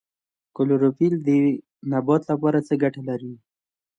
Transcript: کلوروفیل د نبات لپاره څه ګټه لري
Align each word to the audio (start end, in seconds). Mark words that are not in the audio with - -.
کلوروفیل 0.55 1.13
د 1.25 1.27
نبات 1.91 2.21
لپاره 2.31 2.59
څه 2.67 2.73
ګټه 2.83 3.01
لري 3.09 3.33